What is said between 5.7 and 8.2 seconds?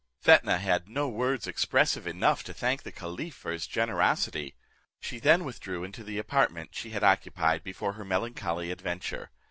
into the apartment she had occupied before her